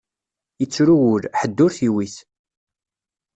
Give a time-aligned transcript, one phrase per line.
[0.63, 2.15] Ittru wul, ḥedd ur t-iwwit.